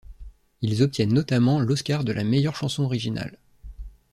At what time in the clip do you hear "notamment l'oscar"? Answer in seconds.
1.13-2.03